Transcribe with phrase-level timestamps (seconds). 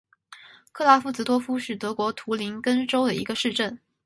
[0.71, 3.79] 克拉夫茨多夫是德国图林根州的一个市镇。